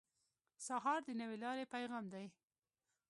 سهار 0.65 0.99
د 1.07 1.09
نوې 1.19 1.37
لارې 1.43 1.71
پیغام 1.73 2.05
دی. 2.13 2.25